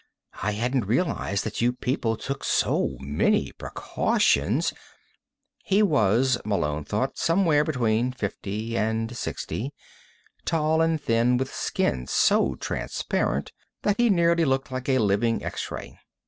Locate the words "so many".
2.43-3.51